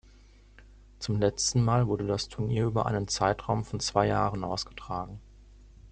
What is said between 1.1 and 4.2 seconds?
letzten Mal wurde das Turnier über einen Zeitraum von zwei